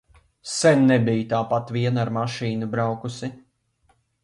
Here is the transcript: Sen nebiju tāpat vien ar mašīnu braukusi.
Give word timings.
Sen 0.51 0.79
nebiju 0.91 1.27
tāpat 1.33 1.75
vien 1.77 2.01
ar 2.05 2.11
mašīnu 2.17 2.73
braukusi. 2.73 3.33